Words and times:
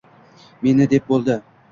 Meni 0.67 0.87
deb 0.93 1.05
bo'ldi. 1.11 1.37